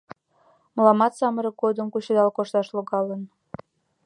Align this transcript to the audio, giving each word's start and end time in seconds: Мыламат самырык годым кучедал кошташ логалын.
Мыламат 0.75 1.13
самырык 1.19 1.55
годым 1.63 1.87
кучедал 1.91 2.29
кошташ 2.33 2.67
логалын. 2.75 3.21